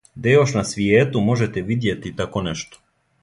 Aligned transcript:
Гдје 0.19 0.31
још 0.31 0.53
на 0.55 0.63
свијету 0.69 1.21
можете 1.27 1.63
видјети 1.69 2.13
тако 2.23 2.45
нешто? 2.49 2.81